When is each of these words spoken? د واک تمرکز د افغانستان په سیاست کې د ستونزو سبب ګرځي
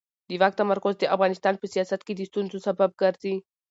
د 0.29 0.31
واک 0.41 0.53
تمرکز 0.61 0.93
د 0.99 1.03
افغانستان 1.15 1.53
په 1.57 1.65
سیاست 1.73 2.01
کې 2.05 2.13
د 2.15 2.21
ستونزو 2.29 2.57
سبب 2.67 2.89
ګرځي 3.01 3.35